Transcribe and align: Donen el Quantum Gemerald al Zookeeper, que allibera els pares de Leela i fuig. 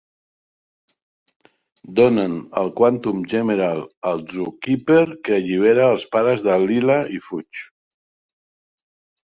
Donen 1.99 2.37
el 2.61 2.71
Quantum 2.79 3.21
Gemerald 3.35 3.93
al 4.13 4.25
Zookeeper, 4.37 5.05
que 5.29 5.37
allibera 5.39 5.87
els 5.99 6.09
pares 6.17 6.49
de 6.49 6.59
Leela 6.67 6.99
i 7.21 7.25
fuig. 7.31 7.65